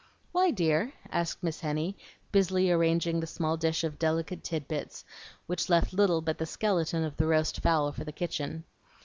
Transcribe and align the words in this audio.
"Why, 0.31 0.49
dear?" 0.49 0.93
asked 1.11 1.43
Miss 1.43 1.59
Henny, 1.59 1.95
busily 2.31 2.71
arranging 2.71 3.19
the 3.19 3.27
small 3.27 3.55
dish 3.55 3.83
of 3.83 3.99
delicate 3.99 4.43
tidbits, 4.43 5.05
which 5.45 5.69
left 5.69 5.93
little 5.93 6.21
but 6.21 6.39
the 6.39 6.47
skeleton 6.47 7.03
of 7.03 7.17
the 7.17 7.27
roast 7.27 7.59
fowl 7.61 7.91
for 7.91 8.03
the 8.03 8.11
kitchen. 8.11 8.63